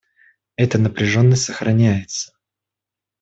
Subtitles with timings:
[0.55, 2.33] Эта напряженность сохраняется.